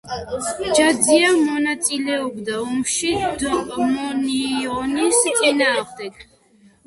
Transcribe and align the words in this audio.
ჯაძია 0.77 1.27
მონაწილეობდა 1.41 2.55
ომში 2.61 3.11
დომინიონის 3.43 5.19
წინააღმდეგ. 5.43 6.19